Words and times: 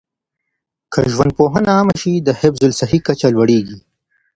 که 0.93 0.99
ژوندپوهنه 1.13 1.71
عامه 1.75 1.95
شي، 2.01 2.13
د 2.19 2.29
حفظ 2.41 2.61
الصحې 2.69 2.99
کچه 3.07 3.27
لوړيږي. 3.35 3.77